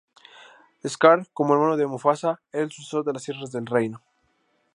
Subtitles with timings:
[0.93, 4.01] Scar, como hermano de Mufasa era el sucesor de las Tierras del Reino.